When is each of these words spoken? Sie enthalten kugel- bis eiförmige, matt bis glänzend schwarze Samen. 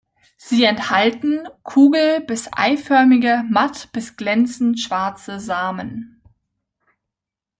Sie 0.35 0.63
enthalten 0.63 1.47
kugel- 1.61 2.21
bis 2.21 2.49
eiförmige, 2.51 3.43
matt 3.51 3.89
bis 3.93 4.15
glänzend 4.17 4.79
schwarze 4.79 5.39
Samen. 5.39 6.23